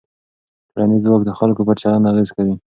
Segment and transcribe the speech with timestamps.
[0.71, 2.55] ټولنیز ځواک د خلکو پر چلند اغېز کوي.